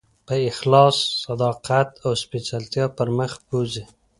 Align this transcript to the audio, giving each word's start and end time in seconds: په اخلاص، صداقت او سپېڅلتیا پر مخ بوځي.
په 0.27 0.35
اخلاص، 0.51 0.97
صداقت 1.25 1.89
او 2.03 2.11
سپېڅلتیا 2.23 2.85
پر 2.97 3.07
مخ 3.17 3.31
بوځي. 3.47 3.83